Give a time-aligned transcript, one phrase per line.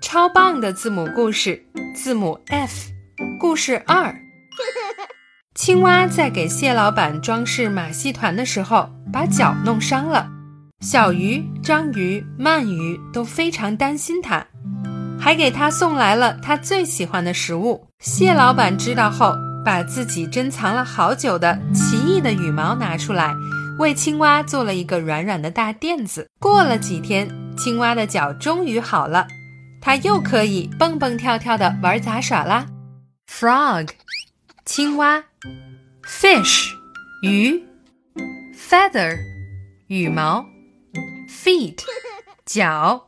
[0.00, 2.90] 超棒的字母故事，字母 F。
[3.40, 4.14] 故事二：
[5.54, 10.28] 青蛙在给蟹老板装饰马戏团的时候，把脚弄伤了。
[10.80, 14.46] 小鱼、章鱼、鳗鱼都非常担心它，
[15.20, 17.88] 还给他送来了他最喜欢的食物。
[17.98, 23.34] 蟹老板知道后，把自己珍藏了好久的奇异的羽毛拿出来，
[23.80, 26.28] 为青蛙做了一个软软的大垫子。
[26.38, 29.26] 过了几天，青蛙的脚终于好了，
[29.88, 32.66] 它又可以蹦蹦跳跳的玩杂耍啦。
[33.26, 33.88] Frog，
[34.66, 35.24] 青蛙
[36.02, 36.66] ；Fish，
[37.22, 37.64] 鱼
[38.54, 39.16] ；Feather，
[39.86, 40.44] 羽毛。
[41.26, 41.78] feet，
[42.44, 43.06] 脚。